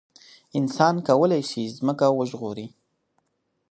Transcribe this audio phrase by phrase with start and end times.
[0.57, 2.67] انسان کولای شي ځمکه وژغوري.